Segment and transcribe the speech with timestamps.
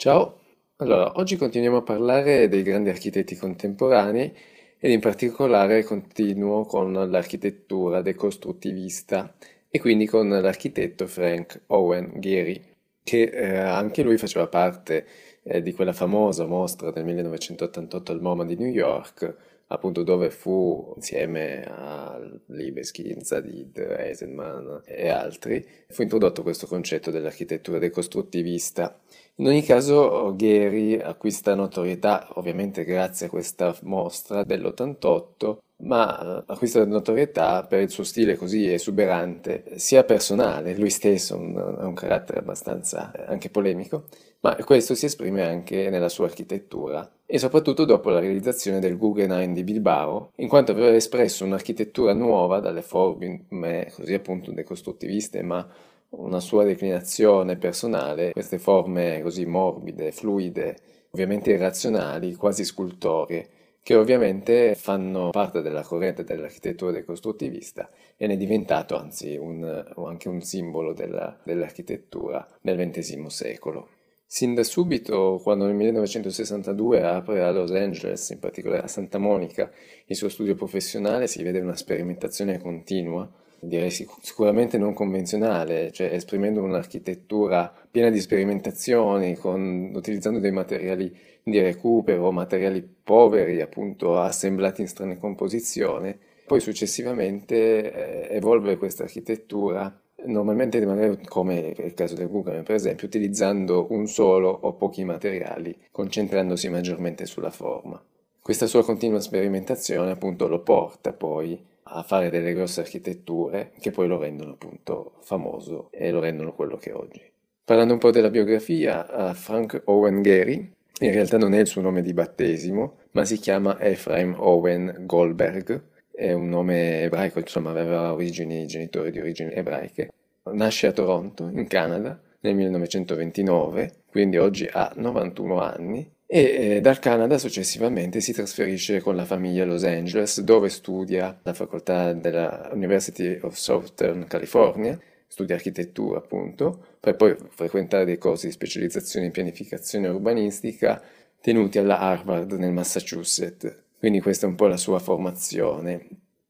[0.00, 0.40] Ciao,
[0.76, 4.34] allora oggi continuiamo a parlare dei grandi architetti contemporanei
[4.78, 9.34] ed in particolare continuo con l'architettura decostruttivista
[9.68, 12.62] e quindi con l'architetto Frank Owen Gehry,
[13.02, 15.06] che eh, anche lui faceva parte
[15.42, 19.36] eh, di quella famosa mostra del 1988 al MoMA di New York,
[19.72, 27.78] appunto dove fu insieme a Libeskind, Zadid, Eisenman e altri, fu introdotto questo concetto dell'architettura
[27.78, 28.98] decostruttivista.
[29.36, 36.84] In ogni caso Gehry acquista notorietà ovviamente grazie a questa mostra dell'88 ma eh, acquista
[36.84, 43.12] notorietà per il suo stile così esuberante, sia personale, lui stesso ha un carattere abbastanza
[43.12, 44.04] eh, anche polemico,
[44.40, 49.54] ma questo si esprime anche nella sua architettura e soprattutto dopo la realizzazione del Guggenheim
[49.54, 53.46] di Bilbao, in quanto aveva espresso un'architettura nuova dalle forme
[53.94, 55.64] così appunto decostruttiviste, ma
[56.10, 60.76] una sua declinazione personale, queste forme così morbide, fluide,
[61.12, 63.48] ovviamente irrazionali, quasi scultorie
[63.80, 70.28] che ovviamente fanno parte della corrente dell'architettura decostruttivista e ne è diventato anzi un, anche
[70.28, 73.88] un simbolo della, dell'architettura nel XX secolo.
[74.32, 79.68] Sin da subito, quando nel 1962 apre a Los Angeles, in particolare a Santa Monica,
[80.06, 86.62] il suo studio professionale, si vede una sperimentazione continua, direi sicuramente non convenzionale, cioè esprimendo
[86.62, 94.86] un'architettura piena di sperimentazioni, con, utilizzando dei materiali di recupero, materiali poveri, appunto assemblati in
[94.86, 96.16] strane composizioni.
[96.46, 99.92] Poi successivamente eh, evolve questa architettura
[100.26, 100.84] normalmente
[101.26, 107.26] come il caso del Google per esempio, utilizzando un solo o pochi materiali, concentrandosi maggiormente
[107.26, 108.02] sulla forma.
[108.42, 111.62] Questa sua continua sperimentazione appunto lo porta poi
[111.92, 116.76] a fare delle grosse architetture che poi lo rendono appunto famoso e lo rendono quello
[116.76, 117.22] che è oggi.
[117.64, 122.02] Parlando un po' della biografia, Frank Owen Gehry in realtà non è il suo nome
[122.02, 125.82] di battesimo, ma si chiama Ephraim Owen Goldberg,
[126.20, 130.10] è un nome ebraico, insomma aveva origini, genitori di origini ebraiche.
[130.52, 136.98] Nasce a Toronto, in Canada, nel 1929, quindi oggi ha 91 anni, e eh, dal
[136.98, 142.70] Canada successivamente si trasferisce con la famiglia a Los Angeles, dove studia alla facoltà della
[142.72, 144.98] University of Southern California
[145.30, 151.00] studia architettura appunto, per poi frequentare dei corsi di specializzazione in pianificazione urbanistica
[151.40, 153.84] tenuti alla Harvard nel Massachusetts.
[154.00, 156.08] Quindi questa è un po' la sua formazione.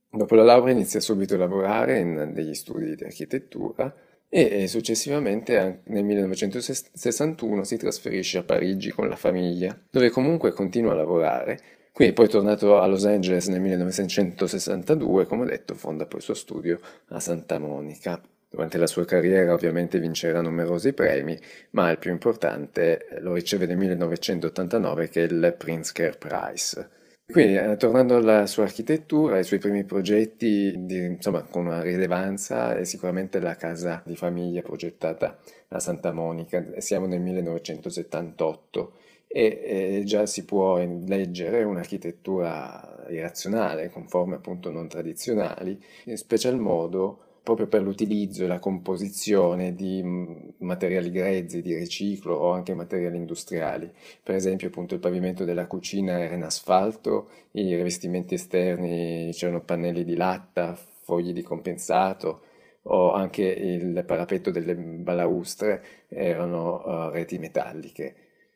[0.09, 3.93] Dopo la laurea inizia subito a lavorare in degli studi di architettura
[4.29, 10.95] e successivamente nel 1961 si trasferisce a Parigi con la famiglia, dove comunque continua a
[10.95, 11.61] lavorare.
[11.91, 16.35] Qui poi tornato a Los Angeles nel 1962, come ho detto, fonda poi il suo
[16.35, 16.79] studio
[17.09, 18.23] a Santa Monica.
[18.49, 21.37] Durante la sua carriera ovviamente vincerà numerosi premi,
[21.71, 26.99] ma il più importante lo riceve nel 1989 che è il Pritzker Prize.
[27.31, 32.77] Quindi, eh, tornando alla sua architettura, ai suoi primi progetti, di, insomma, con una rilevanza,
[32.77, 35.39] è sicuramente la casa di famiglia progettata
[35.69, 38.93] a Santa Monica, siamo nel 1978
[39.29, 46.59] e eh, già si può leggere un'architettura irrazionale, con forme appunto non tradizionali, in special
[46.59, 52.75] modo proprio per l'utilizzo e la composizione di mm, materiali grezzi, di riciclo o anche
[52.75, 53.91] materiali industriali.
[54.23, 60.05] Per esempio appunto il pavimento della cucina era in asfalto, i rivestimenti esterni c'erano pannelli
[60.05, 62.43] di latta, fogli di compensato
[62.83, 68.15] o anche il parapetto delle balaustre erano uh, reti metalliche.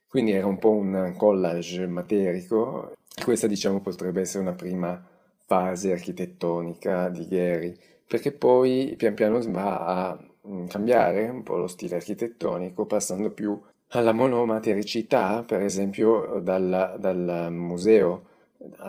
[0.09, 2.93] Quindi era un po' un collage materico.
[3.23, 5.05] Questa diciamo potrebbe essere una prima
[5.47, 11.67] fase architettonica di Gehry perché poi pian piano va a mm, cambiare un po' lo
[11.67, 18.33] stile architettonico, passando più alla monomatericità, per esempio dal, dal museo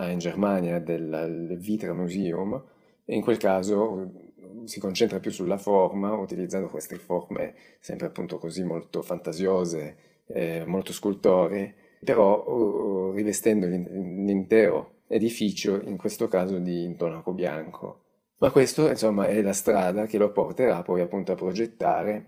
[0.08, 2.62] in Germania del Vitra Museum,
[3.06, 8.64] in quel caso mm, si concentra più sulla forma, utilizzando queste forme sempre appunto così
[8.64, 9.98] molto fantasiose,
[10.28, 18.05] eh, molto scultoree, però uh, rivestendo l'intero edificio, in questo caso di intonaco bianco.
[18.38, 22.26] Ma questo, insomma, è la strada che lo porterà poi appunto a progettare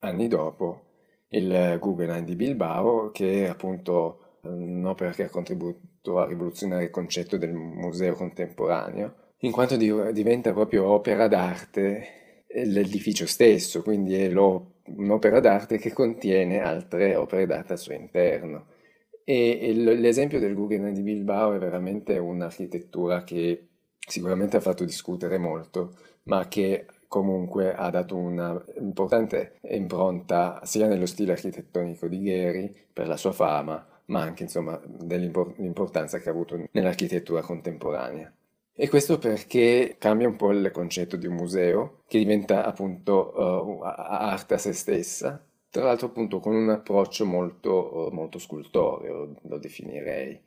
[0.00, 0.84] anni dopo
[1.30, 7.36] il Guggenheim di Bilbao, che è appunto un'opera che ha contribuito a rivoluzionare il concetto
[7.36, 15.76] del museo contemporaneo, in quanto diventa proprio opera d'arte l'edificio stesso, quindi è un'opera d'arte
[15.76, 18.66] che contiene altre opere d'arte al suo interno.
[19.24, 23.67] E l'esempio del Guggenheim di Bilbao è veramente un'architettura che
[24.08, 25.94] sicuramente ha fatto discutere molto,
[26.24, 33.08] ma che comunque ha dato una importante impronta sia nello stile architettonico di Gheri per
[33.08, 38.32] la sua fama, ma anche insomma dell'importanza che ha avuto nell'architettura contemporanea.
[38.80, 43.82] E questo perché cambia un po' il concetto di un museo, che diventa appunto uh,
[43.82, 50.40] arte a se stessa, tra l'altro appunto con un approccio molto, molto scultoreo, lo definirei.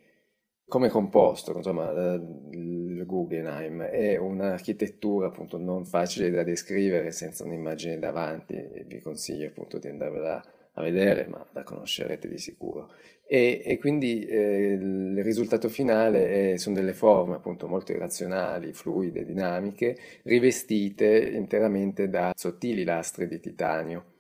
[0.71, 8.53] Come composto, insomma, il Guggenheim è un'architettura appunto non facile da descrivere senza un'immagine davanti,
[8.53, 10.41] e vi consiglio appunto di andarvela
[10.71, 12.89] a vedere, ma la conoscerete di sicuro.
[13.27, 19.25] E, e quindi eh, il risultato finale è, sono delle forme appunto molto irrazionali, fluide,
[19.25, 24.13] dinamiche, rivestite interamente da sottili lastre di titanio.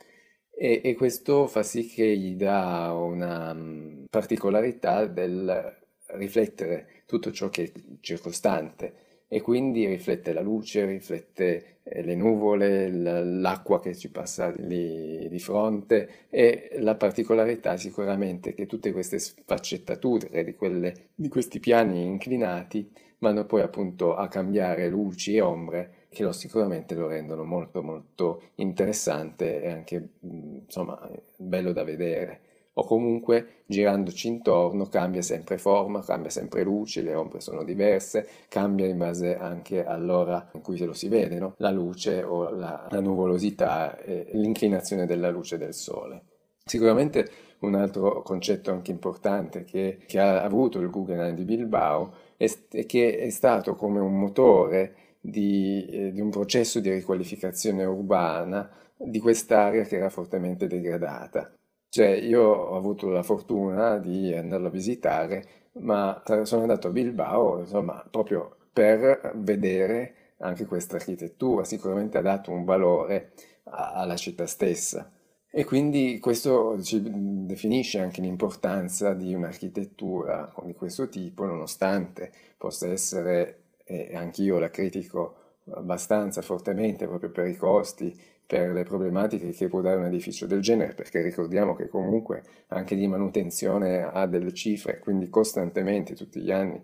[0.53, 5.79] E, e questo fa sì che gli dà una um, particolarità del
[6.13, 12.91] riflettere tutto ciò che è circostante e quindi riflette la luce, riflette eh, le nuvole,
[12.91, 20.43] l'acqua che ci passa lì di fronte e la particolarità sicuramente che tutte queste sfaccettature
[20.43, 26.23] di, quelle, di questi piani inclinati vanno poi appunto a cambiare luci e ombre che
[26.23, 33.63] lo, sicuramente lo rendono molto molto interessante e anche insomma bello da vedere o comunque
[33.65, 39.35] girandoci intorno cambia sempre forma, cambia sempre luce, le ombre sono diverse, cambia in base
[39.35, 41.53] anche all'ora in cui se lo si vede, no?
[41.57, 46.23] la luce o la, la nuvolosità e l'inclinazione della luce del sole.
[46.63, 47.29] Sicuramente
[47.59, 52.85] un altro concetto anche importante che, che ha avuto il Guggenheim di Bilbao è, è
[52.85, 59.19] che è stato come un motore di, eh, di un processo di riqualificazione urbana di
[59.19, 61.51] quest'area che era fortemente degradata.
[61.93, 65.43] Cioè, io ho avuto la fortuna di andarlo a visitare,
[65.73, 71.65] ma sono andato a Bilbao, insomma, proprio per vedere anche questa architettura.
[71.65, 73.33] Sicuramente ha dato un valore
[73.65, 75.11] alla città stessa.
[75.51, 83.63] E quindi questo ci definisce anche l'importanza di un'architettura di questo tipo, nonostante possa essere,
[83.83, 85.35] e anch'io la critico
[85.73, 90.59] abbastanza fortemente proprio per i costi, per le problematiche che può dare un edificio del
[90.59, 96.51] genere, perché ricordiamo che comunque anche di manutenzione ha delle cifre, quindi costantemente tutti gli
[96.51, 96.81] anni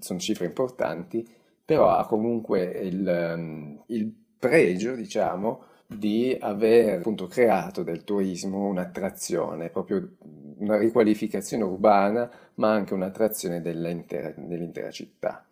[0.00, 1.24] sono cifre importanti,
[1.64, 9.70] però ha comunque il, ehm, il pregio, diciamo, di aver appunto creato del turismo un'attrazione,
[9.70, 10.16] proprio
[10.58, 15.46] una riqualificazione urbana, ma anche un'attrazione dell'intera, dell'intera città.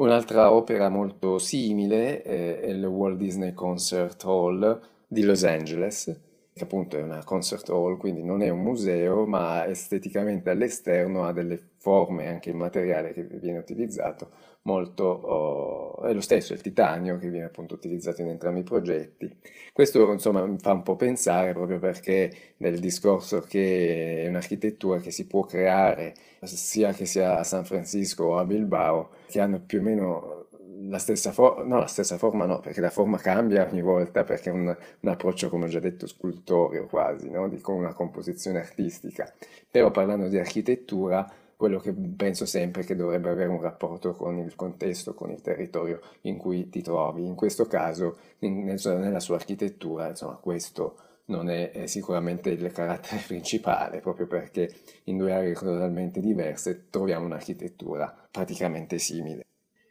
[0.00, 6.18] Un'altra opera molto simile è il Walt Disney Concert Hall di Los Angeles,
[6.54, 11.34] che appunto è una concert hall, quindi non è un museo, ma esteticamente all'esterno ha
[11.34, 14.30] delle forme, anche il materiale che viene utilizzato,
[14.62, 19.34] molto oh, è lo stesso, il titanio che viene appunto utilizzato in entrambi i progetti.
[19.72, 25.10] Questo insomma mi fa un po' pensare proprio perché nel discorso che è un'architettura che
[25.10, 29.80] si può creare sia che sia a San Francisco o a Bilbao, che hanno più
[29.80, 30.40] o meno
[30.88, 34.50] la stessa forma, no, la stessa forma no, perché la forma cambia ogni volta perché
[34.50, 37.48] è un, un approccio, come ho già detto, scultoreo quasi, no?
[37.48, 39.30] di, con una composizione artistica.
[39.70, 41.30] Però parlando di architettura,
[41.60, 46.00] quello che penso sempre che dovrebbe avere un rapporto con il contesto, con il territorio
[46.22, 47.26] in cui ti trovi.
[47.26, 50.96] In questo caso, in, nella sua architettura, insomma, questo
[51.26, 54.74] non è, è, sicuramente il carattere principale, proprio perché
[55.04, 59.44] in due aree totalmente diverse troviamo un'architettura praticamente simile.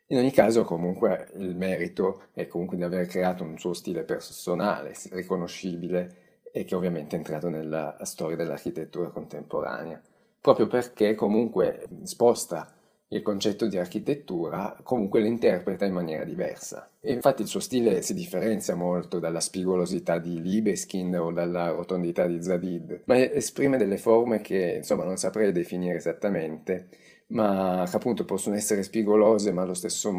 [0.07, 4.95] In ogni caso, comunque, il merito è comunque di aver creato un suo stile personale,
[5.11, 10.01] riconoscibile e che ovviamente è entrato nella storia dell'architettura contemporanea,
[10.41, 12.73] proprio perché comunque sposta
[13.11, 16.91] il concetto di architettura, comunque lo interpreta in maniera diversa.
[16.99, 22.27] E infatti il suo stile si differenzia molto dalla spigolosità di Libeskind o dalla rotondità
[22.27, 26.89] di Zadid, ma esprime delle forme che insomma non saprei definire esattamente,
[27.27, 30.13] ma che appunto possono essere spigolose ma allo stesso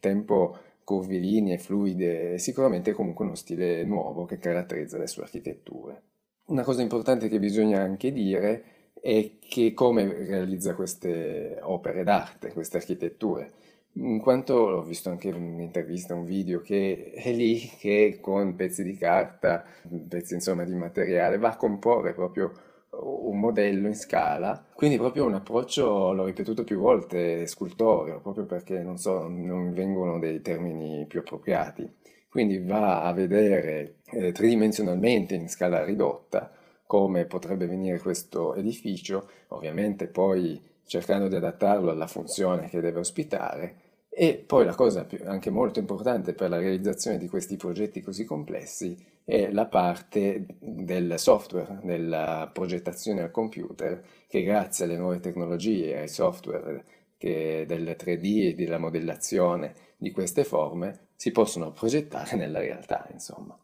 [0.00, 6.02] tempo curvilinee, fluide, sicuramente comunque uno stile nuovo che caratterizza le sue architetture.
[6.46, 8.77] Una cosa importante che bisogna anche dire
[9.08, 13.52] è che come realizza queste opere d'arte, queste architetture,
[13.92, 18.82] in quanto ho visto anche in un'intervista, un video che è lì che con pezzi
[18.82, 19.64] di carta,
[20.08, 22.52] pezzi insomma di materiale, va a comporre proprio
[22.90, 28.82] un modello in scala, quindi proprio un approccio, l'ho ripetuto più volte, scultoreo, proprio perché
[28.82, 31.90] non so, non vengono dei termini più appropriati.
[32.28, 36.52] Quindi va a vedere eh, tridimensionalmente in scala ridotta
[36.88, 43.74] come potrebbe venire questo edificio, ovviamente poi cercando di adattarlo alla funzione che deve ospitare
[44.08, 48.96] E poi la cosa anche molto importante per la realizzazione di questi progetti così complessi
[49.22, 56.08] è la parte del software, della progettazione al computer, che grazie alle nuove tecnologie, ai
[56.08, 56.84] software
[57.18, 63.56] che del 3D e della modellazione di queste forme, si possono progettare nella realtà, insomma.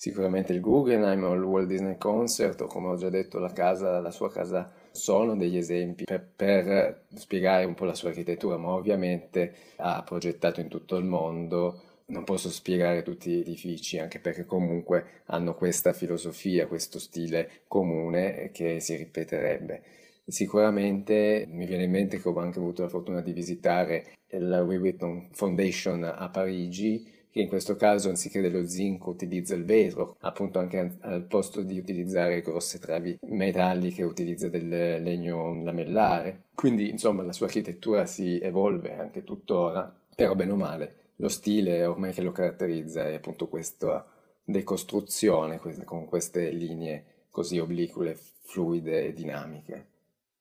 [0.00, 3.98] Sicuramente il Guggenheim o il Walt Disney Concert o come ho già detto la, casa,
[3.98, 8.68] la sua casa sono degli esempi per, per, spiegare un po' la sua architettura, ma
[8.68, 11.82] ovviamente ha progettato in tutto il mondo.
[12.06, 18.50] Non posso spiegare tutti gli edifici, anche perché comunque hanno questa filosofia, questo stile comune
[18.52, 19.82] che si ripeterebbe.
[20.24, 25.30] Sicuramente mi viene in mente che ho anche avuto la fortuna di visitare la Vuitton
[25.32, 30.96] Foundation a Parigi che in questo caso anziché dello zinco utilizza il vetro, appunto anche
[31.00, 34.68] al posto di utilizzare grosse travi metalliche utilizza del
[35.02, 36.44] legno lamellare.
[36.54, 41.84] Quindi insomma la sua architettura si evolve anche tuttora, però bene o male lo stile
[41.84, 44.06] ormai che lo caratterizza è appunto questa
[44.44, 49.86] decostruzione con queste linee così oblique, fluide e dinamiche.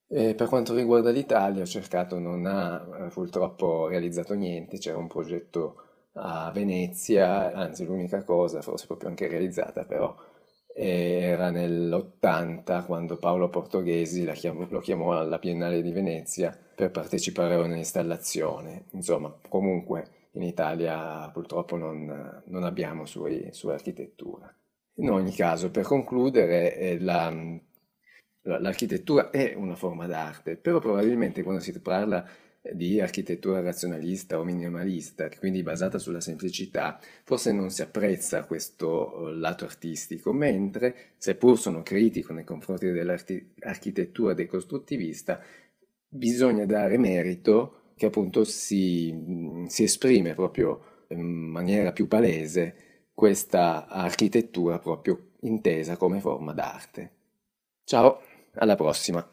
[0.07, 5.81] E per quanto riguarda l'Italia, ho cercato, non ha purtroppo realizzato niente, c'era un progetto
[6.17, 10.15] a Venezia, anzi l'unica cosa, forse proprio anche realizzata però,
[10.73, 17.59] era nell'80 quando Paolo Portoghesi chiamò, lo chiamò alla Biennale di Venezia per partecipare a
[17.61, 18.85] un'installazione.
[18.91, 24.53] Insomma, comunque in Italia purtroppo non, non abbiamo sui, sua architettura.
[24.95, 27.31] In ogni caso, per concludere, eh, la,
[28.41, 32.23] l'architettura è una forma d'arte, però probabilmente quando si parla
[32.73, 39.35] di architettura razionalista o minimalista, quindi basata sulla semplicità, forse non si apprezza questo eh,
[39.35, 45.41] lato artistico, mentre, seppur sono critico nei confronti dell'architettura decostruttivista,
[46.09, 53.87] bisogna dare merito che appunto si, mm, si esprime proprio in maniera più palese questa
[53.87, 57.11] architettura proprio intesa come forma d'arte.
[57.83, 58.21] Ciao,
[58.53, 59.27] alla prossima!